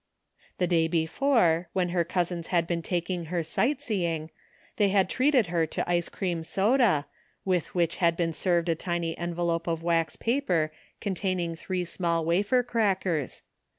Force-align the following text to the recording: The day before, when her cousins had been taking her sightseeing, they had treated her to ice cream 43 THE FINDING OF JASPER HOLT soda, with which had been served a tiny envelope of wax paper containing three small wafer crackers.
The 0.57 0.65
day 0.65 0.87
before, 0.87 1.69
when 1.73 1.89
her 1.89 2.03
cousins 2.03 2.47
had 2.47 2.65
been 2.65 2.81
taking 2.81 3.25
her 3.25 3.43
sightseeing, 3.43 4.31
they 4.77 4.89
had 4.89 5.07
treated 5.11 5.45
her 5.53 5.67
to 5.67 5.87
ice 5.87 6.09
cream 6.09 6.39
43 6.39 6.41
THE 6.41 6.53
FINDING 6.55 6.73
OF 6.75 6.79
JASPER 6.79 6.89
HOLT 6.89 7.05
soda, 7.05 7.07
with 7.45 7.75
which 7.75 7.95
had 7.97 8.17
been 8.17 8.33
served 8.33 8.69
a 8.69 8.73
tiny 8.73 9.15
envelope 9.15 9.67
of 9.67 9.83
wax 9.83 10.15
paper 10.15 10.71
containing 11.01 11.53
three 11.55 11.85
small 11.85 12.25
wafer 12.25 12.63
crackers. 12.63 13.43